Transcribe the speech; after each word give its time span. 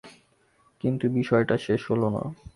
কিন্তু 0.83 1.05
বিষয়টা 1.09 1.55
শেষ 1.57 1.81
হলো 1.91 2.07
না। 2.09 2.23